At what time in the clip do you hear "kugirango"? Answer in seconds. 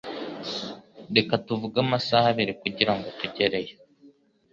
2.61-3.07